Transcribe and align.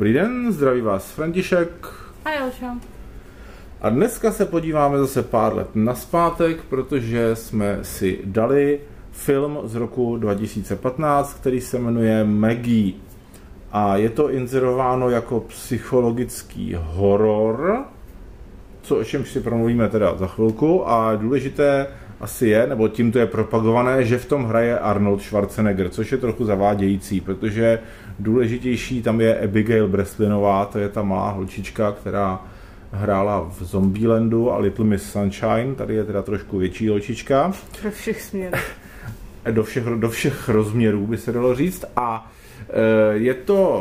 dobrý 0.00 0.12
den, 0.12 0.52
zdraví 0.52 0.80
vás 0.80 1.10
František. 1.10 1.86
A 2.24 2.30
Jelša. 2.30 2.76
A 3.80 3.88
dneska 3.88 4.32
se 4.32 4.46
podíváme 4.46 4.98
zase 4.98 5.22
pár 5.22 5.56
let 5.56 5.68
naspátek, 5.74 6.62
protože 6.68 7.36
jsme 7.36 7.78
si 7.82 8.20
dali 8.24 8.80
film 9.12 9.58
z 9.64 9.74
roku 9.74 10.16
2015, 10.16 11.34
který 11.34 11.60
se 11.60 11.78
jmenuje 11.78 12.24
Maggie. 12.24 12.92
A 13.72 13.96
je 13.96 14.10
to 14.10 14.30
inzerováno 14.30 15.10
jako 15.10 15.40
psychologický 15.40 16.76
horor, 16.78 17.84
co 18.82 18.96
o 18.96 19.04
čem 19.04 19.24
si 19.24 19.40
promluvíme 19.40 19.88
teda 19.88 20.16
za 20.16 20.26
chvilku. 20.26 20.88
A 20.88 21.16
důležité 21.16 21.86
asi 22.20 22.48
je, 22.48 22.66
nebo 22.66 22.88
tím 22.88 23.12
to 23.12 23.18
je 23.18 23.26
propagované, 23.26 24.04
že 24.04 24.18
v 24.18 24.26
tom 24.26 24.44
hraje 24.44 24.78
Arnold 24.78 25.22
Schwarzenegger, 25.22 25.88
což 25.88 26.12
je 26.12 26.18
trochu 26.18 26.44
zavádějící, 26.44 27.20
protože 27.20 27.78
důležitější 28.18 29.02
tam 29.02 29.20
je 29.20 29.40
Abigail 29.40 29.88
Breslinová, 29.88 30.64
to 30.64 30.78
je 30.78 30.88
ta 30.88 31.02
malá 31.02 31.30
holčička, 31.30 31.92
která 31.92 32.40
hrála 32.92 33.40
v 33.58 33.62
Zombielandu 33.62 34.52
a 34.52 34.58
Little 34.58 34.84
Miss 34.84 35.12
Sunshine, 35.12 35.74
tady 35.76 35.94
je 35.94 36.04
teda 36.04 36.22
trošku 36.22 36.58
větší 36.58 36.88
holčička. 36.88 37.52
Do 37.84 37.90
všech 37.90 38.22
směrů. 38.22 38.58
Do 39.50 39.64
všech, 39.64 39.84
do 39.84 40.10
všech 40.10 40.48
rozměrů 40.48 41.06
by 41.06 41.18
se 41.18 41.32
dalo 41.32 41.54
říct 41.54 41.84
a 41.96 42.32
je 43.12 43.34
to 43.34 43.80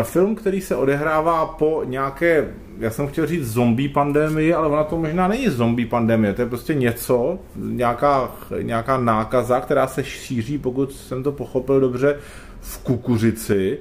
e, 0.00 0.04
film, 0.04 0.34
který 0.34 0.60
se 0.60 0.76
odehrává 0.76 1.46
po 1.46 1.82
nějaké, 1.84 2.48
já 2.78 2.90
jsem 2.90 3.06
chtěl 3.06 3.26
říct 3.26 3.52
zombie 3.52 3.88
pandemii, 3.88 4.54
ale 4.54 4.68
ona 4.68 4.84
to 4.84 4.96
možná 4.96 5.28
není 5.28 5.48
zombie 5.48 5.88
pandemie, 5.88 6.34
to 6.34 6.42
je 6.42 6.48
prostě 6.48 6.74
něco, 6.74 7.38
nějaká, 7.56 8.30
nějaká 8.62 8.98
nákaza, 8.98 9.60
která 9.60 9.86
se 9.86 10.04
šíří, 10.04 10.58
pokud 10.58 10.92
jsem 10.92 11.22
to 11.22 11.32
pochopil 11.32 11.80
dobře, 11.80 12.18
v 12.60 12.78
kukuřici 12.78 13.78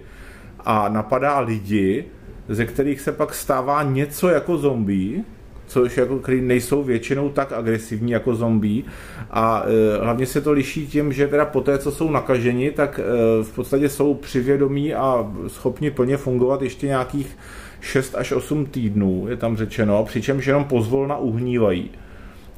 a 0.59 0.89
napadá 0.89 1.39
lidi, 1.39 2.05
ze 2.49 2.65
kterých 2.65 3.01
se 3.01 3.11
pak 3.11 3.33
stává 3.33 3.83
něco 3.83 4.29
jako 4.29 4.57
zombie, 4.57 5.23
což 5.67 5.97
jako, 5.97 6.19
který 6.19 6.41
nejsou 6.41 6.83
většinou 6.83 7.29
tak 7.29 7.51
agresivní 7.51 8.11
jako 8.11 8.35
zombie 8.35 8.83
a 9.31 9.63
e, 9.65 10.03
hlavně 10.03 10.25
se 10.25 10.41
to 10.41 10.51
liší 10.51 10.87
tím, 10.87 11.13
že 11.13 11.27
teda 11.27 11.45
po 11.45 11.61
té, 11.61 11.77
co 11.77 11.91
jsou 11.91 12.11
nakaženi, 12.11 12.71
tak 12.71 12.99
e, 12.99 13.03
v 13.43 13.51
podstatě 13.55 13.89
jsou 13.89 14.13
přivědomí 14.13 14.93
a 14.93 15.33
schopni 15.47 15.91
plně 15.91 16.17
fungovat 16.17 16.61
ještě 16.61 16.87
nějakých 16.87 17.37
6 17.81 18.15
až 18.15 18.31
8 18.31 18.65
týdnů, 18.65 19.25
je 19.29 19.37
tam 19.37 19.57
řečeno, 19.57 20.05
přičemž 20.05 20.45
jenom 20.45 20.63
pozvolna 20.63 21.17
uhnívají. 21.17 21.91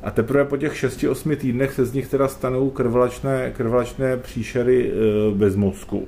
A 0.04 0.12
teprve 0.12 0.46
po 0.46 0.58
těch 0.58 0.84
6-8 0.84 1.36
týdnech 1.36 1.74
se 1.74 1.86
z 1.86 1.94
nich 1.94 2.08
teda 2.08 2.28
stanou 2.28 2.70
krvlačné, 2.70 3.54
krvlačné 3.58 4.18
příšery 4.18 4.92
e, 4.92 5.36
bez 5.36 5.56
mozku. 5.56 6.08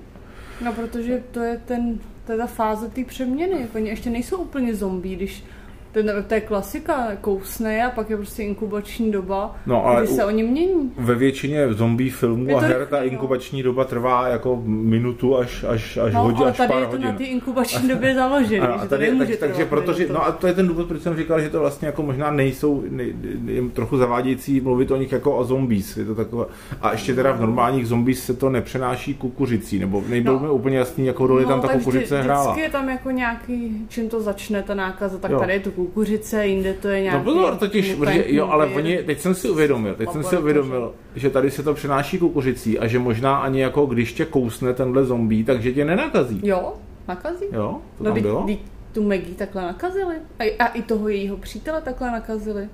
No, 0.66 0.74
protože 0.74 1.24
to 1.32 1.40
je, 1.40 1.62
ten, 1.66 2.00
to 2.26 2.32
je 2.32 2.38
ta 2.38 2.48
fáze 2.48 2.90
té 2.90 3.04
přeměny. 3.04 3.68
Oni 3.76 3.90
ještě 3.90 4.10
nejsou 4.10 4.38
úplně 4.38 4.76
zombie, 4.76 5.16
když 5.16 5.44
ten, 5.92 6.26
to 6.28 6.34
je 6.34 6.42
klasika, 6.42 7.08
kousne 7.22 7.86
a 7.86 7.90
pak 7.90 8.10
je 8.10 8.18
prostě 8.18 8.44
inkubační 8.44 9.12
doba, 9.12 9.56
no, 9.66 9.86
ale 9.86 10.04
kdy 10.04 10.14
se 10.14 10.26
oni 10.26 10.44
mění. 10.44 10.92
Ve 10.98 11.16
většině 11.16 11.74
zombie 11.74 12.12
filmů 12.12 12.58
a 12.58 12.62
her 12.62 12.88
ta 12.90 13.04
inkubační 13.04 13.64
doba 13.64 13.86
trvá 13.86 14.28
jako 14.28 14.62
minutu 14.66 15.38
až, 15.38 15.64
až, 15.64 15.98
až 15.98 16.14
no, 16.14 16.24
hodin, 16.24 16.48
až 16.48 16.58
tady 16.58 16.68
pár 16.68 16.82
je 16.82 16.86
to 16.86 16.92
hodin. 16.92 17.08
na 17.08 17.14
ty 17.14 17.24
inkubační 17.24 17.90
době 17.90 18.16
založené, 18.22 18.68
že 18.82 18.88
tady, 18.88 19.18
tak, 19.18 19.30
takže 19.40 19.66
protože, 19.66 20.08
no 20.14 20.26
a 20.26 20.32
to 20.32 20.48
je 20.48 20.54
ten 20.54 20.68
důvod, 20.68 20.88
proč 20.88 21.02
jsem 21.02 21.18
říkal, 21.18 21.42
že 21.42 21.50
to 21.50 21.60
vlastně 21.60 21.86
jako 21.86 22.04
možná 22.04 22.32
nejsou, 22.32 22.84
ne, 22.90 23.04
je 23.46 23.62
trochu 23.74 23.98
zavádějící 23.98 24.62
mluvit 24.62 24.92
o 24.92 24.98
nich 24.98 25.12
jako 25.12 25.36
o 25.36 25.44
zombies, 25.44 25.98
je 25.98 26.06
to 26.06 26.16
takové, 26.16 26.46
a 26.82 26.92
ještě 26.92 27.16
teda 27.16 27.32
v 27.32 27.42
normálních 27.42 27.88
zombies 27.88 28.24
se 28.24 28.34
to 28.34 28.50
nepřenáší 28.50 29.14
kukuřicí, 29.14 29.80
nebo 29.80 30.04
nebylo 30.08 30.40
no, 30.40 30.46
mi 30.46 30.50
úplně 30.50 30.78
jasný, 30.78 31.06
jakou 31.06 31.28
roli 31.28 31.44
no, 31.44 31.50
tam 31.50 31.62
ta 31.62 31.68
kukuřice 31.68 32.16
vždy, 32.16 32.26
hrála. 32.26 32.44
Vždycky 32.44 32.62
je 32.62 32.70
tam 32.70 32.90
jako 32.90 33.12
nějaký, 33.12 33.86
čím 33.90 34.10
to 34.10 34.22
začne 34.22 34.64
ta 34.64 34.74
nákaza, 34.74 35.18
tak 35.18 35.32
jo. 35.32 35.40
tady 35.40 35.54
je 35.54 35.60
to 35.60 35.72
kukuřice, 35.86 36.48
jinde 36.48 36.74
to 36.74 36.88
je 36.88 37.02
nějaký... 37.02 37.18
No 37.18 37.34
pozor, 37.34 37.56
totiž, 37.56 37.96
protože, 37.96 38.26
jo, 38.28 38.48
ale 38.48 38.66
oni, 38.66 38.98
teď 38.98 39.20
jsem 39.20 39.36
si 39.36 39.50
uvědomil, 39.50 39.96
teď 39.96 40.12
jsem 40.12 40.24
si 40.24 40.38
uvědomil, 40.38 40.94
že 41.16 41.30
tady 41.30 41.52
se 41.52 41.64
to 41.64 41.74
přenáší 41.74 42.18
kukuřicí 42.18 42.80
a 42.80 42.88
že 42.88 43.00
možná 43.00 43.38
ani 43.38 43.62
jako 43.62 43.86
když 43.86 44.14
tě 44.14 44.26
kousne 44.26 44.74
tenhle 44.74 45.06
zombie, 45.06 45.44
takže 45.44 45.74
tě 45.74 45.86
nenakazí. 45.86 46.40
Jo, 46.44 46.74
nakazí. 47.08 47.46
Jo, 47.52 47.82
to 47.98 48.04
no, 48.04 48.12
tam 48.12 48.22
bylo? 48.22 48.44
Dí, 48.48 48.60
tu 48.92 49.04
Maggie 49.04 49.36
takhle 49.36 49.62
nakazili. 49.62 50.16
A, 50.40 50.44
a 50.60 50.68
i 50.68 50.82
toho 50.82 51.10
jejího 51.10 51.38
přítele 51.38 51.82
takhle 51.82 52.12
nakazili. 52.12 52.70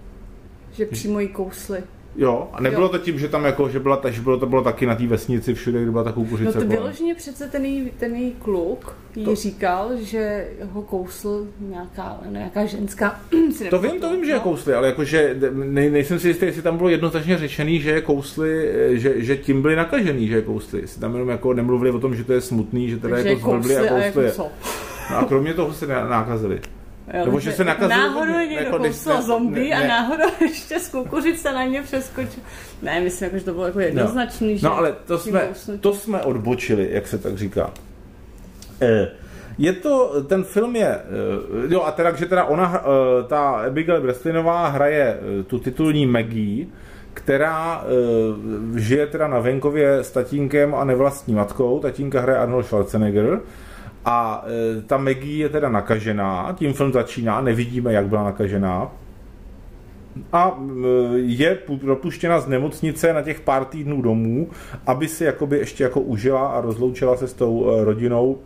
Že 0.71 0.85
přímo 0.85 1.19
jí 1.19 1.27
kousli. 1.27 1.83
Jo, 2.17 2.49
a 2.53 2.61
nebylo 2.61 2.81
jo. 2.81 2.89
to 2.89 2.97
tím, 2.97 3.19
že 3.19 3.27
tam 3.27 3.45
jako, 3.45 3.69
že, 3.69 3.79
byla, 3.79 4.01
že 4.09 4.21
bylo 4.21 4.39
to 4.39 4.45
bylo 4.45 4.63
taky 4.63 4.85
na 4.85 4.95
té 4.95 5.07
vesnici 5.07 5.53
všude, 5.53 5.81
kde 5.81 5.91
byla 5.91 6.03
ta 6.03 6.11
kukuřice. 6.11 6.57
No 6.59 6.65
to 6.65 6.69
vyloženě 6.69 7.15
přece 7.15 7.47
ten 7.47 7.65
její, 7.65 7.91
ten 7.97 8.15
její 8.15 8.31
kluk 8.31 8.95
jí 9.15 9.25
to... 9.25 9.35
říkal, 9.35 9.91
že 9.99 10.47
ho 10.71 10.81
kousl 10.81 11.47
nějaká, 11.59 12.19
nějaká 12.29 12.65
ženská. 12.65 13.19
to 13.69 13.79
vím, 13.79 14.01
to 14.01 14.11
vím, 14.11 14.25
že 14.25 14.31
je 14.31 14.39
kousli, 14.39 14.73
ale 14.73 14.87
jakože 14.87 15.35
ne, 15.53 15.89
nejsem 15.89 16.19
si 16.19 16.27
jistý, 16.27 16.45
jestli 16.45 16.61
tam 16.61 16.77
bylo 16.77 16.89
jednoznačně 16.89 17.37
řečený, 17.37 17.79
že 17.79 17.91
je 17.91 18.01
kousli, 18.01 18.71
že, 18.91 19.13
že 19.23 19.37
tím 19.37 19.61
byli 19.61 19.75
nakažený, 19.75 20.27
že 20.27 20.35
je 20.35 20.41
kousli. 20.41 20.81
Jestli 20.81 21.01
tam 21.01 21.13
jenom 21.13 21.29
jako 21.29 21.53
nemluvili 21.53 21.91
o 21.91 21.99
tom, 21.99 22.15
že 22.15 22.23
to 22.23 22.33
je 22.33 22.41
smutný, 22.41 22.89
že 22.89 22.97
teda 22.97 23.15
Takže 23.15 23.29
jako 23.29 23.49
zblbli 23.49 23.77
a 23.77 23.79
kousli. 23.79 24.25
A 24.25 24.27
jako 24.27 24.49
no 25.11 25.17
a 25.17 25.25
kromě 25.25 25.53
toho 25.53 25.73
se 25.73 25.87
nakazili. 25.87 26.61
Jo, 27.13 27.25
Nebo 27.25 27.39
že 27.39 27.51
se 27.51 27.63
nakazil 27.63 27.97
náhodou 27.97 28.33
někdo 28.33 28.55
jako 28.55 28.77
kousl 28.77 29.21
zombie 29.21 29.73
a 29.73 29.87
náhodou 29.87 30.29
ještě 30.41 30.79
z 30.79 30.89
kukuřice 30.89 31.53
na 31.53 31.63
ně 31.63 31.81
přeskočil. 31.81 32.43
Ne, 32.81 32.99
myslím, 32.99 33.25
jako, 33.25 33.37
že 33.37 33.45
to 33.45 33.53
bylo 33.53 33.65
jako 33.65 33.79
jednoznačný. 33.79 34.53
No, 34.53 34.57
že 34.57 34.65
no 34.65 34.77
ale 34.77 34.95
to 35.05 35.17
jsme, 35.17 35.49
to 35.79 35.93
jsme 35.93 36.21
odbočili, 36.21 36.89
jak 36.91 37.07
se 37.07 37.17
tak 37.17 37.37
říká. 37.37 37.71
E, 38.81 39.07
je 39.57 39.73
to, 39.73 40.23
ten 40.27 40.43
film 40.43 40.75
je, 40.75 40.87
e, 40.87 41.01
jo 41.67 41.81
a 41.81 41.91
teda, 41.91 42.15
že 42.15 42.25
teda 42.25 42.43
ona, 42.43 42.83
e, 42.83 43.23
ta 43.27 43.49
Abigail 43.49 44.01
Breslinová 44.01 44.67
hraje 44.67 45.19
tu 45.47 45.59
titulní 45.59 46.05
Maggie, 46.05 46.67
která 47.13 47.83
žije 48.75 49.07
teda 49.07 49.27
na 49.27 49.39
venkově 49.39 49.97
s 49.97 50.11
tatínkem 50.11 50.75
a 50.75 50.83
nevlastní 50.83 51.35
matkou. 51.35 51.79
Tatínka 51.79 52.21
hraje 52.21 52.39
Arnold 52.39 52.65
Schwarzenegger 52.65 53.39
a 54.07 54.45
e, 54.47 54.81
ta 54.81 54.97
Maggie 54.97 55.37
je 55.37 55.49
teda 55.49 55.69
nakažená, 55.69 56.55
tím 56.57 56.73
film 56.73 56.93
začíná, 56.93 57.41
nevidíme, 57.41 57.93
jak 57.93 58.07
byla 58.07 58.23
nakažená. 58.23 58.91
A 60.33 60.59
e, 60.59 61.17
je 61.17 61.55
propuštěna 61.81 62.39
z 62.39 62.47
nemocnice 62.47 63.13
na 63.13 63.21
těch 63.21 63.39
pár 63.41 63.65
týdnů 63.65 64.01
domů, 64.01 64.49
aby 64.85 65.07
si 65.07 65.23
jakoby 65.23 65.57
ještě 65.57 65.83
jako 65.83 66.01
užila 66.01 66.47
a 66.47 66.61
rozloučila 66.61 67.17
se 67.17 67.27
s 67.27 67.33
tou 67.33 67.71
e, 67.71 67.83
rodinou 67.83 68.37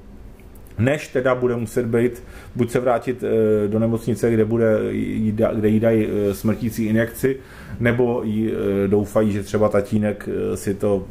než 0.79 1.07
teda 1.07 1.35
bude 1.35 1.55
muset 1.55 1.85
být, 1.85 2.23
buď 2.55 2.71
se 2.71 2.79
vrátit 2.79 3.23
e, 3.23 3.67
do 3.67 3.79
nemocnice, 3.79 4.31
kde, 4.31 4.45
bude, 4.45 4.79
kde 5.53 5.67
jí 5.67 5.79
dají 5.79 6.07
e, 6.07 6.33
smrtící 6.33 6.85
injekci, 6.85 7.39
nebo 7.79 8.23
jí 8.23 8.51
e, 8.51 8.87
doufají, 8.87 9.31
že 9.31 9.43
třeba 9.43 9.69
tatínek 9.69 10.29
si 10.55 10.73
to 10.73 11.05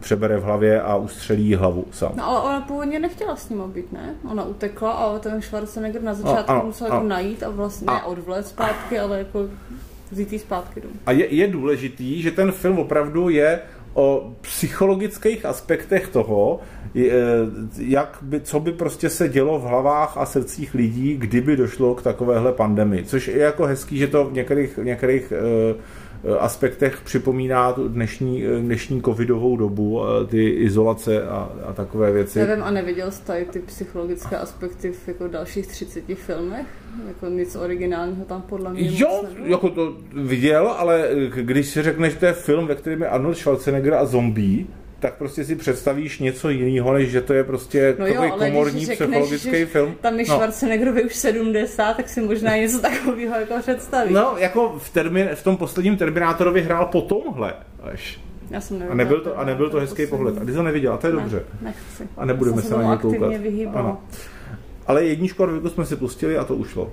přebere 0.00 0.36
v 0.36 0.42
hlavě 0.42 0.82
a 0.82 0.96
ustřelí 0.96 1.54
hlavu 1.54 1.84
sám. 1.90 2.12
No 2.16 2.28
ale 2.28 2.40
ona 2.40 2.60
původně 2.60 2.98
nechtěla 2.98 3.36
s 3.36 3.48
ním 3.48 3.62
být, 3.74 3.92
ne? 3.92 4.14
Ona 4.30 4.44
utekla 4.44 4.92
a 4.92 5.18
ten 5.18 5.42
Schwarzenegger 5.42 6.02
na 6.02 6.14
začátku 6.14 6.52
a, 6.52 6.62
musel 6.62 6.86
jako 6.86 7.06
najít 7.06 7.42
a 7.42 7.50
vlastně 7.50 7.86
a, 7.86 8.06
odvlet 8.06 8.46
zpátky, 8.46 8.98
ale 8.98 9.18
jako 9.18 9.48
vzít 10.10 10.40
zpátky 10.40 10.80
domů. 10.80 10.94
A 11.06 11.12
je, 11.12 11.34
je 11.34 11.46
důležitý, 11.48 12.22
že 12.22 12.30
ten 12.30 12.52
film 12.52 12.78
opravdu 12.78 13.28
je 13.28 13.60
o 13.94 14.32
psychologických 14.40 15.46
aspektech 15.46 16.08
toho, 16.08 16.60
jak 17.78 18.18
by, 18.22 18.40
co 18.40 18.60
by 18.60 18.72
prostě 18.72 19.10
se 19.10 19.28
dělo 19.28 19.58
v 19.58 19.62
hlavách 19.62 20.16
a 20.16 20.26
srdcích 20.26 20.74
lidí, 20.74 21.16
kdyby 21.16 21.56
došlo 21.56 21.94
k 21.94 22.02
takovéhle 22.02 22.52
pandemii. 22.52 23.04
Což 23.04 23.28
je 23.28 23.38
jako 23.38 23.64
hezký, 23.64 23.98
že 23.98 24.06
to 24.06 24.24
v 24.24 24.32
některých, 24.32 24.78
některých 24.82 25.32
Eh, 25.38 25.74
aspektech 26.38 27.00
připomíná 27.04 27.72
tu 27.72 27.88
dnešní, 27.88 28.44
eh, 28.46 28.60
dnešní 28.60 29.02
covidovou 29.02 29.56
dobu, 29.56 30.02
eh, 30.04 30.26
ty 30.26 30.48
izolace 30.48 31.22
a, 31.22 31.52
a 31.66 31.72
takové 31.72 32.12
věci. 32.12 32.38
Nevím, 32.38 32.64
a 32.64 32.70
neviděl 32.70 33.10
jsi 33.10 33.24
tady 33.24 33.44
ty 33.44 33.58
psychologické 33.58 34.36
aspekty 34.36 34.92
v 34.92 35.08
jako 35.08 35.28
dalších 35.28 35.66
30 35.66 36.14
filmech? 36.14 36.66
Jako 37.08 37.26
nic 37.26 37.56
originálního 37.56 38.24
tam 38.24 38.42
podle 38.42 38.72
mě 38.72 38.80
Jo, 38.82 39.24
jako 39.44 39.70
to 39.70 39.96
viděl, 40.14 40.68
ale 40.68 41.08
když 41.34 41.66
si 41.66 41.82
řekneš, 41.82 42.12
že 42.12 42.18
to 42.18 42.26
je 42.26 42.32
film, 42.32 42.66
ve 42.66 42.74
kterém 42.74 43.02
je 43.02 43.08
Arnold 43.08 43.36
Schwarzenegger 43.36 43.94
a 43.94 44.04
zombie, 44.04 44.66
tak 45.00 45.14
prostě 45.14 45.44
si 45.44 45.56
představíš 45.56 46.18
něco 46.18 46.50
jiného, 46.50 46.92
než 46.92 47.10
že 47.10 47.20
to 47.20 47.32
je 47.32 47.44
prostě 47.44 47.96
no 47.98 48.06
takový 48.06 48.28
jo, 48.28 48.34
komorní 48.38 48.86
řekneš, 48.86 48.98
psychologický 48.98 49.50
že 49.50 49.66
film. 49.66 49.94
Tam 50.00 50.20
je 50.20 50.26
no. 50.28 50.34
Schwarzeneggerovi 50.34 51.04
už 51.04 51.14
70, 51.14 51.96
tak 51.96 52.08
si 52.08 52.20
možná 52.20 52.56
něco 52.56 52.78
takového 52.80 53.34
jako 53.34 53.54
představíš. 53.60 54.14
No, 54.14 54.34
jako 54.38 54.78
v, 54.78 54.90
termin, 54.90 55.28
v 55.34 55.42
tom 55.42 55.56
posledním 55.56 55.96
Terminátorovi 55.96 56.62
hrál 56.62 56.86
po 56.86 57.00
tomhle 57.00 57.54
až. 57.82 58.20
Já 58.50 58.60
jsem 58.60 58.84
a 58.90 58.94
nebyl 58.94 59.20
to, 59.20 59.38
a 59.38 59.44
nebyl 59.44 59.70
to 59.70 59.80
hezký 59.80 60.06
pohled. 60.06 60.38
A 60.38 60.44
ty 60.44 60.52
to 60.52 60.62
neviděla, 60.62 60.96
to 60.96 61.06
je 61.06 61.12
ne, 61.12 61.20
dobře. 61.20 61.42
Nechci. 61.62 62.08
A 62.16 62.24
nebudeme 62.24 62.62
se 62.62 62.74
na 62.74 62.82
něj 62.82 62.98
koukat. 62.98 63.32
Ano. 63.74 64.02
Ale 64.86 65.04
jedničku 65.04 65.42
a 65.42 65.46
dvojku 65.46 65.68
jsme 65.68 65.86
si 65.86 65.96
pustili 65.96 66.38
a 66.38 66.44
to 66.44 66.54
ušlo. 66.54 66.92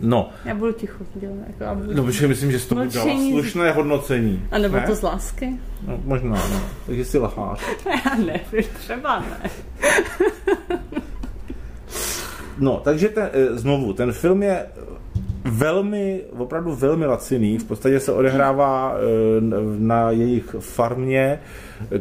No. 0.00 0.30
Já 0.44 0.54
budu 0.54 0.72
ticho. 0.72 1.04
Dělat, 1.14 1.34
jako, 1.46 1.74
budu... 1.74 1.94
No, 1.94 2.04
protože 2.04 2.28
myslím, 2.28 2.52
že 2.52 2.58
jsi 2.58 2.68
tomu 2.68 2.90
dala 2.94 3.16
slušné 3.30 3.72
hodnocení. 3.72 4.46
A 4.50 4.58
nebo 4.58 4.76
ne? 4.76 4.86
to 4.86 4.94
z 4.94 5.02
lásky? 5.02 5.52
No, 5.86 6.00
možná, 6.04 6.34
no. 6.34 6.60
Takže 6.86 7.04
si 7.04 7.18
lacháš. 7.18 7.60
Já 8.04 8.14
ne, 8.14 8.40
třeba 8.78 9.18
ne. 9.18 9.50
no, 12.58 12.80
takže 12.84 13.08
ten, 13.08 13.30
eh, 13.32 13.58
znovu, 13.58 13.92
ten 13.92 14.12
film 14.12 14.42
je 14.42 14.66
velmi, 15.46 16.20
opravdu 16.38 16.74
velmi 16.74 17.06
laciný. 17.06 17.58
V 17.58 17.64
podstatě 17.64 18.00
se 18.00 18.12
odehrává 18.12 18.94
eh, 18.94 19.00
na 19.78 20.10
jejich 20.10 20.56
farmě. 20.58 21.40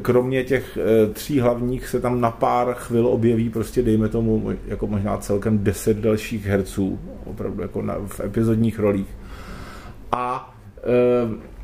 Kromě 0.02 0.44
těch 0.44 0.78
eh, 0.78 1.14
tří 1.14 1.40
hlavních 1.40 1.88
se 1.88 2.00
tam 2.00 2.22
na 2.22 2.32
pár 2.32 2.74
chvil 2.74 3.08
objeví 3.08 3.50
prostě 3.50 3.82
dejme 3.82 4.10
tomu 4.10 4.52
jako 4.68 4.88
možná 4.88 5.18
celkem 5.18 5.64
deset 5.64 5.98
dalších 5.98 6.46
herců. 6.46 7.00
Opravdu 7.26 7.62
jako 7.62 7.82
na, 7.82 7.96
v 8.08 8.20
epizodních 8.20 8.80
rolích. 8.80 9.08
A 10.12 10.56
eh, 10.78 11.56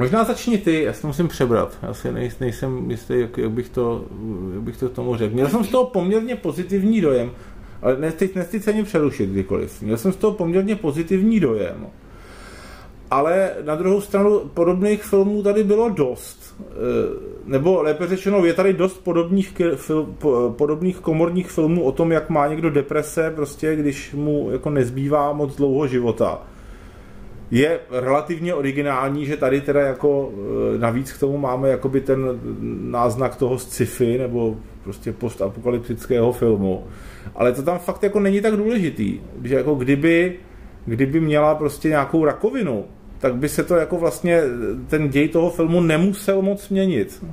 Možná 0.00 0.24
začni 0.24 0.58
ty, 0.58 0.82
já 0.82 0.92
se 0.92 1.06
musím 1.06 1.28
přebrat. 1.28 1.78
Já 1.82 1.94
si 1.94 2.12
nej, 2.12 2.30
nejsem 2.40 2.90
jistý, 2.90 3.20
jak, 3.20 3.38
jak, 3.38 3.50
bych 3.50 3.68
to, 3.68 4.04
jak 4.54 4.62
bych 4.62 4.76
to 4.76 4.88
tomu 4.88 5.16
řekl. 5.16 5.34
Měl 5.34 5.48
jsem 5.48 5.64
z 5.64 5.68
toho 5.68 5.86
poměrně 5.86 6.36
pozitivní 6.36 7.00
dojem. 7.00 7.30
Ale 7.82 7.96
nechci, 7.96 8.30
nechci 8.34 8.60
se 8.60 8.70
ani 8.70 8.84
přerušit 8.84 9.30
kdykoliv. 9.30 9.82
Měl 9.82 9.96
jsem 9.96 10.12
z 10.12 10.16
toho 10.16 10.32
poměrně 10.32 10.76
pozitivní 10.76 11.40
dojem. 11.40 11.86
Ale 13.10 13.50
na 13.64 13.74
druhou 13.74 14.00
stranu 14.00 14.40
podobných 14.54 15.02
filmů 15.02 15.42
tady 15.42 15.64
bylo 15.64 15.88
dost. 15.88 16.60
E, 16.60 16.74
nebo 17.44 17.82
lépe 17.82 18.06
řečeno, 18.06 18.44
je 18.44 18.54
tady 18.54 18.72
dost 18.72 19.04
podobných, 19.04 19.54
fil, 19.76 20.14
podobných 20.56 20.98
komorních 20.98 21.50
filmů 21.50 21.82
o 21.84 21.92
tom, 21.92 22.12
jak 22.12 22.30
má 22.30 22.46
někdo 22.46 22.70
deprese, 22.70 23.32
prostě 23.34 23.76
když 23.76 24.14
mu 24.14 24.48
jako 24.52 24.70
nezbývá 24.70 25.32
moc 25.32 25.56
dlouho 25.56 25.86
života. 25.86 26.42
Je 27.50 27.80
relativně 27.90 28.54
originální, 28.54 29.26
že 29.26 29.36
tady 29.36 29.60
teda 29.60 29.80
jako 29.80 30.32
e, 30.74 30.78
navíc 30.78 31.12
k 31.12 31.20
tomu 31.20 31.38
máme 31.38 31.68
jakoby 31.68 32.00
ten 32.00 32.40
náznak 32.90 33.36
toho 33.36 33.58
sci-fi 33.58 34.18
nebo 34.18 34.56
prostě 34.90 35.12
postapokalyptického 35.12 36.32
filmu 36.32 36.84
ale 37.34 37.52
to 37.52 37.62
tam 37.62 37.78
fakt 37.78 38.02
jako 38.02 38.20
není 38.20 38.40
tak 38.40 38.56
důležitý, 38.56 39.20
že 39.44 39.54
jako 39.54 39.74
kdyby, 39.74 40.38
kdyby 40.86 41.20
měla 41.20 41.54
prostě 41.54 41.88
nějakou 41.88 42.24
rakovinu, 42.24 42.84
tak 43.18 43.36
by 43.36 43.48
se 43.48 43.64
to 43.64 43.76
jako 43.76 43.98
vlastně 43.98 44.42
ten 44.88 45.08
děj 45.08 45.28
toho 45.28 45.50
filmu 45.50 45.80
nemusel 45.80 46.42
moc 46.42 46.68
měnit. 46.68 47.24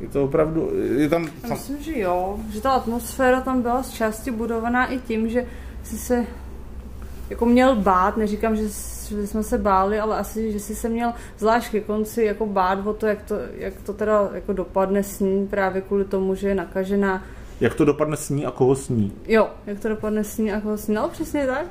Je 0.00 0.08
to 0.08 0.24
opravdu, 0.24 0.70
je 0.96 1.08
tam... 1.08 1.28
Myslím, 1.50 1.82
že 1.82 1.98
jo, 1.98 2.38
že 2.52 2.60
ta 2.60 2.70
atmosféra 2.70 3.40
tam 3.40 3.62
byla 3.62 3.82
z 3.82 3.90
části 3.90 4.30
budovaná 4.30 4.86
i 4.86 4.98
tím, 4.98 5.28
že 5.28 5.46
si 5.82 5.98
se 5.98 6.26
jako 7.30 7.46
měl 7.46 7.76
bát, 7.76 8.16
neříkám, 8.16 8.56
že, 8.56 8.62
že 9.08 9.26
jsme 9.26 9.42
se 9.42 9.58
báli, 9.58 10.00
ale 10.00 10.16
asi, 10.16 10.52
že 10.52 10.60
si 10.60 10.74
se 10.74 10.88
měl 10.88 11.12
zvlášť 11.38 11.70
ke 11.70 11.80
konci 11.80 12.24
jako 12.24 12.46
bát 12.46 12.86
o 12.86 12.94
to, 12.94 13.06
jak 13.06 13.22
to, 13.22 13.34
jak 13.52 13.74
to 13.82 13.92
teda 13.92 14.28
jako 14.32 14.52
dopadne 14.52 15.02
s 15.02 15.20
ní 15.20 15.46
právě 15.46 15.82
kvůli 15.82 16.04
tomu, 16.04 16.34
že 16.34 16.48
je 16.48 16.54
nakažená 16.54 17.22
jak 17.60 17.74
to 17.74 17.84
dopadne 17.84 18.16
s 18.16 18.30
ní 18.30 18.46
a 18.46 18.50
koho 18.50 18.74
sní. 18.74 19.12
Jo, 19.26 19.48
jak 19.66 19.80
to 19.80 19.88
dopadne 19.88 20.24
s 20.24 20.38
ní 20.38 20.52
a 20.52 20.60
koho 20.60 20.78
sní. 20.78 20.94
No 20.94 21.08
přesně 21.08 21.46
tak. 21.46 21.66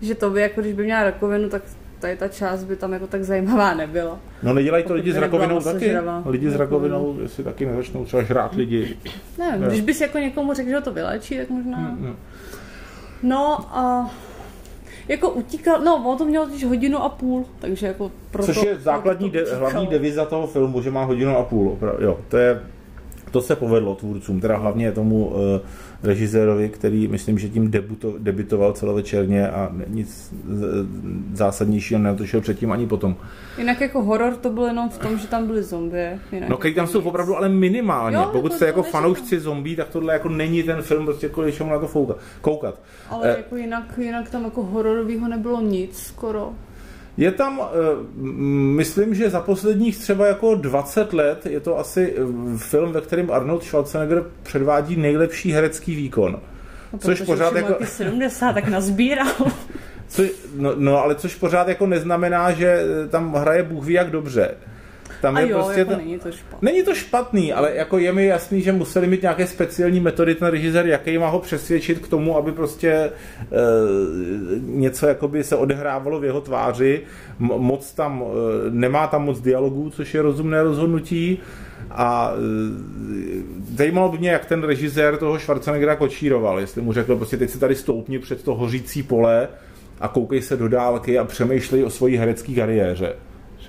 Že 0.00 0.14
to 0.14 0.30
by, 0.30 0.40
jako 0.40 0.60
když 0.60 0.72
by 0.72 0.84
měla 0.84 1.04
rakovinu, 1.04 1.48
tak 1.48 1.62
tady 1.98 2.16
ta 2.16 2.28
část 2.28 2.64
by 2.64 2.76
tam 2.76 2.92
jako 2.92 3.06
tak 3.06 3.24
zajímavá 3.24 3.74
nebyla. 3.74 4.18
No 4.42 4.54
nedělají 4.54 4.84
to 4.84 4.94
lidi 4.94 5.12
s 5.12 5.16
rakovinou 5.16 5.60
taky. 5.60 5.96
Lidi 6.26 6.50
s 6.50 6.54
rakovinou 6.54 7.18
si 7.26 7.44
taky 7.44 7.66
nezačnou 7.66 8.04
třeba 8.04 8.22
žrát 8.22 8.54
lidi. 8.54 8.98
Ne, 9.38 9.60
když 9.66 9.80
bys 9.80 10.00
jako 10.00 10.18
někomu 10.18 10.54
řekl, 10.54 10.68
že 10.68 10.80
to 10.80 10.92
vylečí, 10.92 11.38
tak 11.38 11.50
možná. 11.50 11.78
Hmm, 11.78 11.96
hmm. 11.96 12.16
No 13.22 13.76
a 13.78 14.10
jako 15.08 15.30
utíkal, 15.30 15.80
no 15.80 16.02
on 16.06 16.18
to 16.18 16.24
měl 16.24 16.46
totiž 16.46 16.64
hodinu 16.64 16.98
a 17.02 17.08
půl, 17.08 17.44
takže 17.58 17.86
jako 17.86 18.10
proto, 18.30 18.46
Což 18.46 18.62
je 18.62 18.76
základní, 18.78 19.30
de, 19.30 19.44
hlavní 19.54 19.86
deviza 19.86 20.24
toho 20.24 20.46
filmu, 20.46 20.82
že 20.82 20.90
má 20.90 21.04
hodinu 21.04 21.36
a 21.36 21.42
půl, 21.42 21.68
opravdu, 21.70 22.04
jo, 22.04 22.18
to 22.28 22.36
je 22.36 22.60
to 23.30 23.42
se 23.42 23.56
povedlo 23.56 23.94
tvůrcům, 23.94 24.40
teda 24.40 24.56
hlavně 24.56 24.92
tomu 24.92 25.26
uh, 25.26 25.34
režisérovi, 26.02 26.68
který 26.68 27.08
myslím, 27.08 27.38
že 27.38 27.48
tím 27.48 27.70
debuto, 27.70 28.14
debitoval 28.18 28.72
celovečerně 28.72 29.48
a 29.48 29.72
nic 29.86 30.34
zásadnějšího 31.32 32.00
netočil 32.00 32.40
předtím 32.40 32.72
ani 32.72 32.86
potom. 32.86 33.16
Jinak 33.58 33.80
jako 33.80 34.02
horor 34.02 34.36
to 34.36 34.50
bylo 34.50 34.66
jenom 34.66 34.88
v 34.88 34.98
tom, 34.98 35.18
že 35.18 35.26
tam 35.26 35.46
byly 35.46 35.62
zombie. 35.62 36.20
Jinak 36.32 36.48
no, 36.48 36.56
který 36.56 36.74
tam 36.74 36.86
jsou 36.86 37.00
opravdu 37.00 37.36
ale 37.36 37.48
minimálně. 37.48 38.16
Jo, 38.16 38.28
Pokud 38.32 38.52
jste 38.52 38.66
jako 38.66 38.82
fanoušci 38.82 39.40
zombí, 39.40 39.76
tak 39.76 39.88
tohle 39.88 40.12
jako 40.12 40.28
není 40.28 40.62
ten 40.62 40.82
film, 40.82 41.04
prostě 41.04 41.28
kvůli 41.28 41.52
na 41.70 41.78
to 41.78 41.86
foukat, 41.86 42.16
koukat. 42.40 42.80
Ale 43.10 43.34
eh, 43.34 43.36
jako 43.36 43.56
jinak, 43.56 43.98
jinak 43.98 44.30
tam 44.30 44.44
jako 44.44 44.62
hororového 44.62 45.28
nebylo 45.28 45.60
nic 45.60 45.98
skoro. 45.98 46.52
Je 47.18 47.32
tam, 47.32 47.60
eh, 47.62 47.76
myslím, 48.76 49.14
že 49.14 49.30
za 49.30 49.40
posledních 49.40 49.98
třeba 49.98 50.26
jako 50.26 50.54
20 50.54 51.12
let 51.12 51.46
je 51.46 51.60
to 51.60 51.78
asi 51.78 52.14
eh, 52.16 52.58
film, 52.58 52.92
ve 52.92 53.00
kterém 53.00 53.30
Arnold 53.30 53.64
Schwarzenegger 53.64 54.24
předvádí 54.42 54.96
nejlepší 54.96 55.52
herecký 55.52 55.94
výkon. 55.94 56.40
No, 56.92 56.98
což 56.98 57.20
pořád 57.20 57.56
jako... 57.56 57.76
70, 57.84 58.52
tak 58.52 58.68
nazbíral. 58.68 59.32
Co, 60.08 60.22
no, 60.56 60.72
no, 60.76 61.02
ale 61.02 61.14
což 61.14 61.34
pořád 61.34 61.68
jako 61.68 61.86
neznamená, 61.86 62.52
že 62.52 62.82
tam 63.10 63.34
hraje 63.34 63.62
Bůh 63.62 63.84
ví 63.84 63.94
jak 63.94 64.10
dobře. 64.10 64.54
Tam 65.22 65.36
a 65.36 65.40
je 65.40 65.48
jo, 65.48 65.58
prostě 65.58 65.78
jako 65.78 65.90
ta... 65.90 65.96
není 65.96 66.18
to 66.18 66.32
špatný. 66.32 66.58
Není 66.62 66.82
to 66.82 66.94
špatný, 66.94 67.52
ale 67.52 67.74
jako 67.74 67.98
je 67.98 68.12
mi 68.12 68.26
jasný, 68.26 68.62
že 68.62 68.72
museli 68.72 69.06
mít 69.06 69.22
nějaké 69.22 69.46
speciální 69.46 70.00
metody 70.00 70.34
ten 70.34 70.48
režisér, 70.48 70.86
jaký 70.86 71.18
má 71.18 71.28
ho 71.28 71.38
přesvědčit 71.38 71.98
k 71.98 72.08
tomu, 72.08 72.36
aby 72.36 72.52
prostě 72.52 72.90
e, 72.90 73.10
něco 74.60 75.06
jakoby 75.06 75.44
se 75.44 75.56
odehrávalo 75.56 76.20
v 76.20 76.24
jeho 76.24 76.40
tváři. 76.40 77.02
M- 77.40 77.46
moc 77.46 77.92
tam, 77.92 78.24
e, 78.24 78.70
nemá 78.70 79.06
tam 79.06 79.24
moc 79.24 79.40
dialogů, 79.40 79.90
což 79.90 80.14
je 80.14 80.22
rozumné 80.22 80.62
rozhodnutí. 80.62 81.38
A 81.90 82.32
e, 82.32 83.76
zajímalo 83.76 84.08
by 84.08 84.18
mě, 84.18 84.30
jak 84.30 84.46
ten 84.46 84.62
režisér 84.62 85.16
toho 85.16 85.38
Schwarzeneggera 85.38 85.96
kočíroval, 85.96 86.60
jestli 86.60 86.82
mu 86.82 86.92
řekl, 86.92 87.16
prostě 87.16 87.36
teď 87.36 87.50
si 87.50 87.58
tady 87.58 87.74
stoupni 87.74 88.18
před 88.18 88.42
to 88.42 88.54
hořící 88.54 89.02
pole 89.02 89.48
a 90.00 90.08
koukej 90.08 90.42
se 90.42 90.56
do 90.56 90.68
dálky 90.68 91.18
a 91.18 91.24
přemýšlej 91.24 91.84
o 91.84 91.90
svojí 91.90 92.16
herecké 92.16 92.54
kariéře 92.54 93.14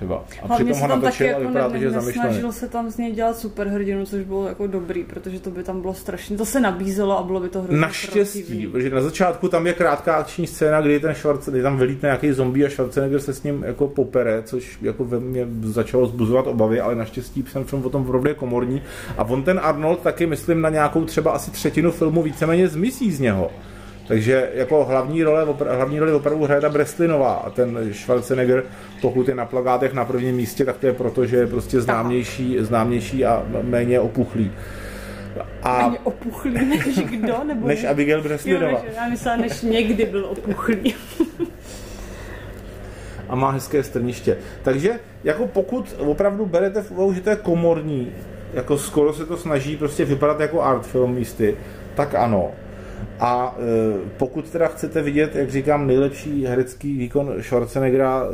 třeba. 0.00 0.24
A 0.42 0.46
Hlavně 0.46 0.72
přitom 0.72 0.90
ho 0.90 0.96
natočil 0.96 1.26
jako 1.26 1.40
a 1.40 1.46
vypadá 1.46 1.68
ne, 1.68 1.78
že 1.78 1.90
Snažil 2.12 2.52
se 2.52 2.68
tam 2.68 2.90
z 2.90 2.96
něj 2.96 3.12
dělat 3.12 3.38
superhrdinu, 3.38 4.06
což 4.06 4.24
bylo 4.24 4.48
jako 4.48 4.66
dobrý, 4.66 5.04
protože 5.04 5.40
to 5.40 5.50
by 5.50 5.62
tam 5.62 5.80
bylo 5.80 5.94
strašně, 5.94 6.36
to 6.36 6.44
se 6.44 6.60
nabízelo 6.60 7.18
a 7.18 7.22
bylo 7.22 7.40
by 7.40 7.48
to 7.48 7.62
hrozně 7.62 7.80
Naštěstí, 7.80 8.66
protože 8.66 8.90
na 8.90 9.00
začátku 9.00 9.48
tam 9.48 9.66
je 9.66 9.72
krátká 9.72 10.14
akční 10.14 10.46
scéna, 10.46 10.80
kdy 10.80 11.00
ten 11.00 11.14
Schwarzenegger, 11.14 11.62
tam 11.62 11.78
vylítne 11.78 12.06
nějaký 12.06 12.32
zombie 12.32 12.66
a 12.66 12.70
Schwarzenegger 12.70 13.20
se 13.20 13.34
s 13.34 13.42
ním 13.42 13.62
jako 13.66 13.88
popere, 13.88 14.42
což 14.42 14.78
jako 14.82 15.04
ve 15.04 15.20
mně 15.20 15.46
začalo 15.62 16.06
zbuzovat 16.06 16.46
obavy, 16.46 16.80
ale 16.80 16.94
naštěstí 16.94 17.44
jsem 17.52 17.64
film 17.64 17.86
o 17.86 17.90
tom 17.90 18.02
opravdu 18.02 18.34
komorní. 18.34 18.82
A 19.18 19.24
on 19.24 19.42
ten 19.42 19.60
Arnold 19.62 20.00
taky, 20.00 20.26
myslím, 20.26 20.60
na 20.60 20.68
nějakou 20.68 21.04
třeba 21.04 21.30
asi 21.30 21.50
třetinu 21.50 21.90
filmu 21.90 22.22
víceméně 22.22 22.68
zmizí 22.68 23.12
z 23.12 23.20
něho. 23.20 23.50
Takže 24.10 24.50
jako 24.54 24.84
hlavní 24.84 25.22
role, 25.22 25.46
hlavní 25.70 25.98
roli 25.98 26.12
opravdu 26.12 26.44
hraje 26.44 26.60
ta 26.60 26.68
Breslinová 26.68 27.34
a 27.34 27.50
ten 27.50 27.92
Schwarzenegger, 27.92 28.64
pokud 29.00 29.28
je 29.28 29.34
na 29.34 29.46
plagátech 29.46 29.92
na 29.92 30.04
prvním 30.04 30.36
místě, 30.36 30.64
tak 30.64 30.76
to 30.76 30.86
je 30.86 30.92
proto, 30.92 31.26
že 31.26 31.36
je 31.36 31.46
prostě 31.46 31.80
známější, 31.80 32.56
známější 32.60 33.24
a 33.24 33.46
méně 33.62 34.00
opuchlý. 34.00 34.52
A 35.62 35.86
méně 35.86 35.98
opuchlý 36.04 36.64
než 36.64 36.98
kdo? 36.98 37.44
Nebo 37.44 37.66
než 37.66 37.84
Abigail 37.84 38.22
Breslinová. 38.22 38.70
Jo, 38.70 38.80
než, 38.84 38.96
já 38.96 39.08
myslela, 39.08 39.36
než 39.36 39.62
někdy 39.62 40.04
byl 40.04 40.24
opuchlý. 40.24 40.94
a 43.28 43.34
má 43.34 43.50
hezké 43.50 43.82
strniště. 43.82 44.36
Takže 44.62 45.00
jako 45.24 45.46
pokud 45.46 45.96
opravdu 45.98 46.46
berete 46.46 46.82
v 46.82 46.90
úvahu, 46.90 47.12
že 47.12 47.20
to 47.20 47.30
je 47.30 47.36
komorní, 47.36 48.12
jako 48.54 48.78
skoro 48.78 49.12
se 49.12 49.26
to 49.26 49.36
snaží 49.36 49.76
prostě 49.76 50.04
vypadat 50.04 50.40
jako 50.40 50.62
art 50.62 50.86
film 50.86 51.14
místy, 51.14 51.56
tak 51.94 52.14
ano. 52.14 52.50
A 53.20 53.56
e, 53.58 53.98
pokud 54.18 54.50
teda 54.50 54.68
chcete 54.68 55.02
vidět, 55.02 55.36
jak 55.36 55.50
říkám, 55.50 55.86
nejlepší 55.86 56.44
herecký 56.44 56.98
výkon 56.98 57.34
Schwarzeneggera 57.40 58.24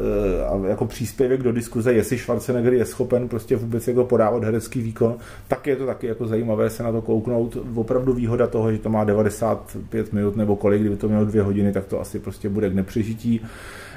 e, 0.64 0.68
jako 0.68 0.86
příspěvek 0.86 1.42
do 1.42 1.52
diskuze, 1.52 1.92
jestli 1.92 2.18
Schwarzenegger 2.18 2.72
je 2.74 2.84
schopen 2.84 3.28
prostě 3.28 3.56
vůbec 3.56 3.88
jako 3.88 4.04
podávat 4.04 4.44
herecký 4.44 4.82
výkon, 4.82 5.16
tak 5.48 5.66
je 5.66 5.76
to 5.76 5.86
taky 5.86 6.06
jako 6.06 6.26
zajímavé 6.26 6.70
se 6.70 6.82
na 6.82 6.92
to 6.92 7.02
kouknout. 7.02 7.56
Opravdu 7.74 8.12
výhoda 8.12 8.46
toho, 8.46 8.72
že 8.72 8.78
to 8.78 8.88
má 8.88 9.04
95 9.04 10.12
minut 10.12 10.36
nebo 10.36 10.56
kolik, 10.56 10.80
kdyby 10.80 10.96
to 10.96 11.08
mělo 11.08 11.24
dvě 11.24 11.42
hodiny, 11.42 11.72
tak 11.72 11.84
to 11.86 12.00
asi 12.00 12.18
prostě 12.18 12.48
bude 12.48 12.70
k 12.70 12.74
nepřežití. 12.74 13.40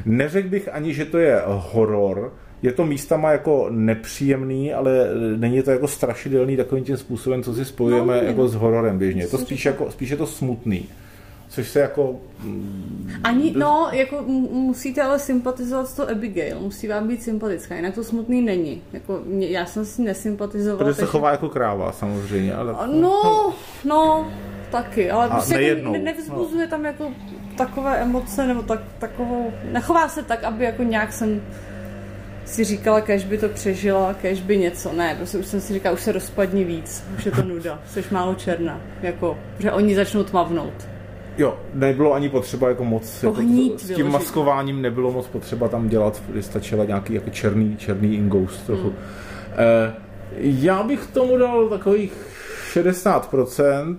Neřekl 0.06 0.50
bych 0.50 0.70
ani, 0.74 0.94
že 0.94 1.06
to 1.06 1.18
je 1.18 1.42
horor, 1.46 2.32
je 2.62 2.72
to 2.72 2.86
místama 2.86 3.32
jako 3.32 3.68
nepříjemný, 3.70 4.74
ale 4.74 4.92
není 5.38 5.62
to 5.62 5.72
jako 5.72 5.88
strašidelný 5.88 6.58
takovým 6.58 6.84
tím 6.84 6.98
způsobem, 6.98 7.44
co 7.44 7.54
si 7.54 7.66
spojujeme 7.66 8.22
no, 8.22 8.28
jako 8.28 8.48
s 8.48 8.56
hororem 8.56 8.98
běžně. 8.98 9.22
Je 9.22 9.28
to 9.28 9.38
spíš, 9.38 9.66
jako, 9.66 9.92
spíš 9.92 10.10
je 10.10 10.18
to 10.18 10.28
smutný. 10.28 10.86
Což 11.50 11.70
se 11.70 11.80
jako... 11.80 12.16
Mm, 12.44 13.12
Ani, 13.24 13.54
no, 13.58 13.90
jako 13.92 14.24
musíte 14.52 15.02
ale 15.02 15.20
sympatizovat 15.20 15.88
s 15.88 15.94
to 15.94 16.10
Abigail, 16.10 16.60
musí 16.60 16.88
vám 16.88 17.08
být 17.08 17.24
sympatická, 17.24 17.76
jinak 17.76 17.96
to 17.96 18.04
smutný 18.04 18.42
není. 18.42 18.82
Jako, 18.94 19.22
já 19.40 19.66
jsem 19.66 19.86
si 19.86 20.02
nesympatizovala. 20.02 20.78
Protože 20.78 20.94
se 20.94 21.06
chová 21.06 21.32
jako 21.32 21.50
kráva, 21.50 21.92
samozřejmě. 21.92 22.54
Ale... 22.54 22.76
No, 23.02 23.54
no, 23.86 24.28
taky, 24.72 25.12
ale 25.12 25.30
prostě 25.30 25.62
jako 25.62 25.92
ne, 25.92 26.00
nevzbuzuje 26.00 26.66
no. 26.66 26.70
tam 26.70 26.86
jako 26.86 27.12
takové 27.58 27.98
emoce, 27.98 28.48
nebo 28.48 28.62
tak, 28.62 28.80
takovou, 29.00 29.54
nechová 29.72 30.10
se 30.10 30.24
tak, 30.24 30.44
aby 30.44 30.64
jako 30.64 30.84
nějak 30.84 31.14
jsem 31.14 31.42
si 32.50 32.64
říkala, 32.64 33.02
kež 33.02 33.26
by 33.26 33.38
to 33.38 33.50
přežila, 33.50 34.14
kež 34.14 34.42
by 34.42 34.58
něco. 34.58 34.94
Ne, 34.94 35.16
prostě 35.16 35.38
už 35.38 35.46
jsem 35.46 35.62
si 35.62 35.74
říkala, 35.74 35.94
už 35.94 36.02
se 36.02 36.12
rozpadni 36.12 36.64
víc, 36.64 37.04
už 37.18 37.26
je 37.26 37.32
to 37.32 37.42
nuda, 37.42 37.80
jsi 37.88 38.04
málo 38.12 38.36
černá, 38.36 38.82
jako, 39.02 39.38
že 39.60 39.72
oni 39.72 39.96
začnou 39.96 40.24
tmavnout. 40.24 40.88
Jo, 41.38 41.60
nebylo 41.74 42.14
ani 42.14 42.30
potřeba 42.30 42.70
jako 42.70 42.84
moc, 42.84 43.24
jako, 43.24 43.42
s 43.78 43.88
tím 43.88 43.96
bylo, 43.96 44.10
maskováním 44.10 44.82
nebylo 44.82 45.12
moc 45.12 45.28
potřeba 45.28 45.68
tam 45.68 45.90
dělat, 45.90 46.22
stačila 46.40 46.86
nějaký 46.86 47.14
jako 47.14 47.30
černý, 47.30 47.78
černý 47.78 48.16
ingous 48.16 48.62
trochu. 48.62 48.88
Hmm. 48.88 48.96
Eh, 49.58 49.94
já 50.42 50.84
bych 50.84 51.08
tomu 51.08 51.38
dal 51.38 51.70
takových 51.70 52.14
60%, 52.74 53.98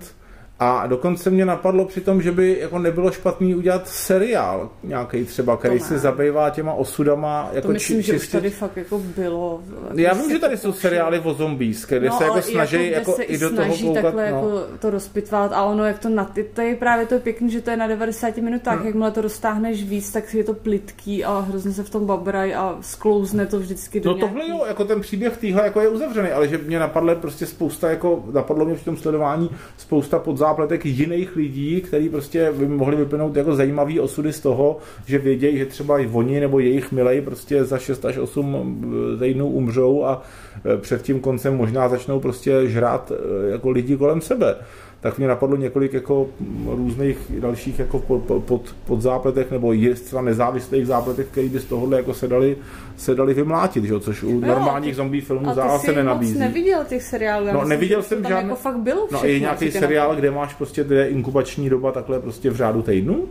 a 0.63 0.87
dokonce 0.87 1.29
mě 1.29 1.45
napadlo 1.45 1.85
při 1.85 2.01
tom, 2.01 2.21
že 2.21 2.31
by 2.31 2.57
jako 2.59 2.79
nebylo 2.79 3.11
špatný 3.11 3.55
udělat 3.55 3.87
seriál 3.87 4.69
nějaký 4.83 5.25
třeba, 5.25 5.57
který 5.57 5.79
se 5.79 5.99
zabývá 5.99 6.49
těma 6.49 6.73
osudama. 6.73 7.49
Jako 7.53 7.67
to 7.67 7.73
myslím, 7.73 8.03
či, 8.03 8.07
že 8.07 8.15
už 8.15 8.27
tady 8.27 8.49
fakt 8.49 8.77
jako 8.77 8.99
bylo. 8.99 9.61
Já 9.93 10.13
vím, 10.13 10.31
že 10.31 10.39
tady 10.39 10.57
jsou 10.57 10.73
seriály 10.73 11.19
o 11.19 11.33
zombies, 11.33 11.85
které 11.85 12.07
no, 12.07 12.17
se 12.17 12.23
jako 12.23 12.41
snaží 12.41 12.91
jako, 12.91 13.11
jako 13.11 13.33
i 13.33 13.37
do 13.37 13.49
toho 13.55 13.77
koukat. 13.77 14.03
takhle 14.03 14.31
no. 14.31 14.37
jako 14.37 14.63
to 14.79 14.89
rozpitvat 14.89 15.51
a 15.53 15.63
ono 15.63 15.85
jak 15.85 15.99
to 15.99 16.09
na 16.09 16.25
ty, 16.25 16.43
to 16.43 16.61
je 16.61 16.75
právě 16.75 17.05
to 17.05 17.19
pěkný, 17.19 17.51
že 17.51 17.61
to 17.61 17.69
je 17.69 17.77
na 17.77 17.87
90 17.87 18.37
minutách, 18.37 18.77
hmm. 18.77 18.85
jakmile 18.85 19.11
to 19.11 19.21
roztáhneš 19.21 19.83
víc, 19.83 20.11
tak 20.11 20.33
je 20.33 20.43
to 20.43 20.53
plitký 20.53 21.23
a 21.23 21.39
hrozně 21.39 21.71
se 21.71 21.83
v 21.83 21.89
tom 21.89 22.05
babraj 22.05 22.55
a 22.55 22.77
sklouzne 22.81 23.45
to 23.45 23.59
vždycky 23.59 23.99
do 23.99 24.09
No 24.09 24.17
nějaký... 24.17 24.33
tohle 24.33 24.49
jo, 24.49 24.65
jako 24.67 24.85
ten 24.85 25.01
příběh 25.01 25.37
týhle 25.37 25.63
jako 25.63 25.81
je 25.81 25.87
uzavřený, 25.87 26.29
ale 26.29 26.47
že 26.47 26.57
mě 26.57 26.79
napadlo 26.79 27.15
prostě 27.15 27.45
spousta 27.45 27.89
jako, 27.89 28.23
napadlo 28.31 28.65
mě 28.65 28.75
při 28.75 28.85
tom 28.85 28.97
sledování 28.97 29.49
spousta 29.77 30.19
podzá 30.19 30.50
zápletek 30.51 30.85
jiných 30.85 31.35
lidí, 31.35 31.81
kteří 31.81 32.09
prostě 32.09 32.51
by 32.51 32.67
mohli 32.67 32.95
vypnout 32.95 33.35
jako 33.35 33.55
zajímavý 33.55 33.99
osudy 33.99 34.33
z 34.33 34.39
toho, 34.39 34.77
že 35.05 35.17
vědějí, 35.17 35.57
že 35.57 35.65
třeba 35.65 35.99
i 35.99 36.07
oni 36.07 36.39
nebo 36.39 36.59
jejich 36.59 36.91
milej 36.91 37.21
prostě 37.21 37.63
za 37.63 37.77
6 37.77 38.05
až 38.05 38.17
8 38.17 39.17
týdnů 39.19 39.47
umřou 39.47 40.03
a 40.03 40.21
e, 40.65 40.77
před 40.77 41.01
tím 41.01 41.19
koncem 41.19 41.57
možná 41.57 41.89
začnou 41.89 42.19
prostě 42.19 42.67
žrát 42.67 43.11
e, 43.11 43.51
jako 43.51 43.69
lidi 43.69 43.97
kolem 43.97 44.21
sebe 44.21 44.55
tak 45.01 45.17
mě 45.17 45.27
napadlo 45.27 45.57
několik 45.57 45.93
jako 45.93 46.27
různých 46.65 47.17
dalších 47.39 47.79
jako 47.79 47.99
pod, 47.99 48.21
pod, 48.45 48.75
pod 48.85 49.01
zápletech 49.01 49.51
nebo 49.51 49.73
zcela 49.93 50.21
nezávislých 50.21 50.87
zápletech, 50.87 51.27
který 51.27 51.49
by 51.49 51.59
z 51.59 51.65
tohohle 51.65 51.97
jako 51.97 52.13
se 52.13 52.27
dali, 52.27 52.57
se 52.97 53.15
dali 53.15 53.33
vymlátit, 53.33 53.83
že? 53.83 53.99
což 53.99 54.23
u 54.23 54.39
no, 54.39 54.47
normálních 54.47 54.95
zombie 54.95 55.21
filmů 55.21 55.53
zase 55.53 55.91
nenabízí. 55.91 56.33
Moc 56.33 56.39
neviděl 56.39 56.83
těch 56.85 57.03
seriálů. 57.03 57.47
No, 57.53 57.65
neviděl 57.65 58.03
jsem 58.03 58.23
žádný. 58.23 58.49
Jako 58.49 58.55
fakt 58.55 58.77
bylo 58.77 59.07
všechno, 59.07 59.19
no, 59.23 59.29
je 59.29 59.39
nějaký 59.39 59.71
seriál, 59.71 60.15
kde 60.15 60.31
máš 60.31 60.53
prostě 60.53 60.83
kde 60.83 61.07
inkubační 61.07 61.69
doba 61.69 61.91
takhle 61.91 62.19
prostě 62.19 62.49
v 62.49 62.55
řádu 62.55 62.81
týdnu? 62.81 63.27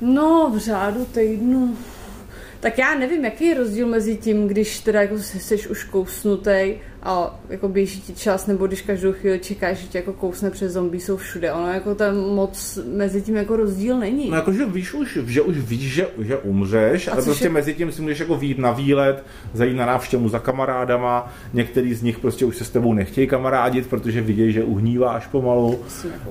No, 0.00 0.50
v 0.54 0.58
řádu 0.58 1.04
týdnu. 1.04 1.76
Tak 2.60 2.78
já 2.78 2.98
nevím, 2.98 3.24
jaký 3.24 3.46
je 3.46 3.54
rozdíl 3.54 3.86
mezi 3.86 4.16
tím, 4.16 4.48
když 4.48 4.80
teda 4.80 5.02
jako 5.02 5.18
jsi 5.18 5.68
už 5.68 5.84
kousnutý 5.84 6.74
a 7.02 7.40
jako 7.48 7.68
běží 7.68 8.00
ti 8.00 8.14
čas, 8.14 8.46
nebo 8.46 8.66
když 8.66 8.82
každou 8.82 9.12
chvíli 9.12 9.38
čekáš, 9.38 9.78
že 9.78 9.86
tě 9.86 9.98
jako 9.98 10.12
kousne 10.12 10.50
přes 10.50 10.72
zombie, 10.72 11.00
jsou 11.00 11.16
všude. 11.16 11.52
Ono 11.52 11.72
jako 11.72 11.94
tam 11.94 12.16
moc 12.16 12.78
mezi 12.92 13.22
tím 13.22 13.36
jako 13.36 13.56
rozdíl 13.56 13.98
není. 13.98 14.30
No 14.30 14.36
jakože 14.36 14.66
víš 14.66 14.94
už, 14.94 15.18
že 15.26 15.42
už 15.42 15.58
víš, 15.58 15.92
že, 15.94 16.06
že 16.18 16.36
umřeš, 16.36 17.08
a 17.08 17.12
ale 17.12 17.22
prostě 17.22 17.44
je... 17.44 17.50
mezi 17.50 17.74
tím 17.74 17.92
si 17.92 18.02
můžeš 18.02 18.20
jako 18.20 18.36
výjít 18.36 18.58
na 18.58 18.70
výlet, 18.70 19.24
zajít 19.52 19.76
na 19.76 19.86
návštěvu 19.86 20.28
za 20.28 20.38
kamarádama, 20.38 21.32
některý 21.52 21.94
z 21.94 22.02
nich 22.02 22.18
prostě 22.18 22.44
už 22.44 22.56
se 22.56 22.64
s 22.64 22.70
tebou 22.70 22.92
nechtějí 22.92 23.26
kamarádit, 23.26 23.86
protože 23.86 24.20
vidějí, 24.20 24.52
že 24.52 24.64
uhníváš 24.64 25.26
pomalu. 25.26 25.80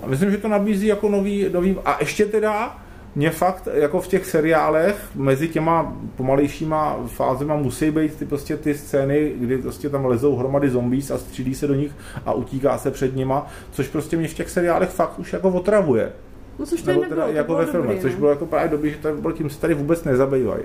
A 0.02 0.08
myslím, 0.08 0.32
že 0.32 0.38
to 0.38 0.48
nabízí 0.48 0.88
jako 0.88 1.10
nový, 1.10 1.46
nový 1.54 1.76
a 1.86 1.98
ještě 2.00 2.26
teda 2.26 2.85
mě 3.16 3.30
fakt 3.30 3.68
jako 3.74 4.02
v 4.02 4.08
těch 4.08 4.26
seriálech 4.26 5.10
mezi 5.16 5.48
těma 5.48 5.94
pomalejšíma 6.16 6.98
fázema 7.08 7.56
musí 7.56 7.92
být 7.92 8.16
ty, 8.16 8.26
prostě 8.26 8.58
ty 8.58 8.74
scény, 8.74 9.34
kdy 9.36 9.58
prostě 9.58 9.90
tam 9.90 10.06
lezou 10.06 10.36
hromady 10.36 10.70
zombies 10.70 11.12
a 11.12 11.18
střílí 11.18 11.56
se 11.56 11.68
do 11.68 11.74
nich 11.74 11.92
a 12.26 12.34
utíká 12.34 12.78
se 12.78 12.92
před 12.92 13.16
nima, 13.16 13.48
což 13.72 13.88
prostě 13.88 14.18
mě 14.18 14.28
v 14.28 14.34
těch 14.34 14.50
seriálech 14.50 14.90
fakt 14.90 15.20
už 15.20 15.34
jako 15.34 15.50
otravuje. 15.50 16.12
No 16.60 16.66
což 16.66 16.84
Nebo 16.84 17.02
teda 17.02 17.28
jako 17.28 17.56
ve 17.56 17.66
filmech, 17.66 18.02
což 18.02 18.12
no. 18.12 18.20
bylo 18.20 18.30
jako 18.30 18.46
právě 18.46 18.70
doby, 18.70 18.90
že 18.90 18.98
to, 18.98 19.32
tím 19.32 19.50
se 19.50 19.62
tady 19.62 19.74
vůbec 19.74 20.04
nezabývají. 20.04 20.64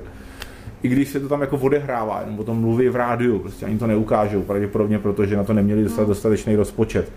I 0.82 0.88
když 0.88 1.08
se 1.08 1.20
to 1.20 1.28
tam 1.28 1.40
jako 1.40 1.56
odehrává, 1.56 2.20
jenom 2.20 2.38
o 2.38 2.44
tom 2.44 2.60
mluví 2.60 2.88
v 2.88 2.96
rádiu, 2.96 3.38
prostě 3.38 3.66
ani 3.66 3.78
to 3.78 3.86
neukážou, 3.86 4.42
pravděpodobně, 4.42 4.98
protože 4.98 5.36
na 5.36 5.44
to 5.44 5.52
neměli 5.52 5.82
dostat 5.82 6.02
no. 6.02 6.08
dostatečný 6.08 6.56
rozpočet. 6.56 7.12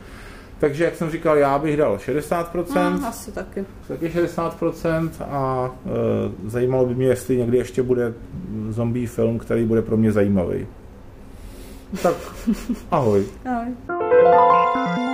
Takže, 0.63 0.83
jak 0.83 0.95
jsem 0.95 1.09
říkal, 1.09 1.37
já 1.37 1.59
bych 1.59 1.77
dal 1.77 1.97
60%. 1.97 2.99
No, 3.01 3.07
asi 3.07 3.31
taky. 3.31 3.65
Taky 3.87 4.07
60% 4.07 5.09
a 5.21 5.71
e, 6.45 6.49
zajímalo 6.49 6.85
by 6.85 6.95
mě, 6.95 7.07
jestli 7.07 7.37
někdy 7.37 7.57
ještě 7.57 7.83
bude 7.83 8.13
zombie 8.69 9.07
film, 9.07 9.39
který 9.39 9.65
bude 9.65 9.81
pro 9.81 9.97
mě 9.97 10.11
zajímavý. 10.11 10.67
Tak, 12.01 12.15
ahoj. 12.91 13.25
Ahoj. 13.45 15.12